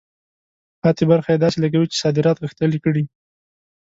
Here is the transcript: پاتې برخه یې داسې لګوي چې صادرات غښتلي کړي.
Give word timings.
پاتې 0.81 1.03
برخه 1.11 1.29
یې 1.31 1.41
داسې 1.43 1.57
لګوي 1.63 1.87
چې 1.91 2.01
صادرات 2.03 2.37
غښتلي 2.43 2.79
کړي. 2.85 3.03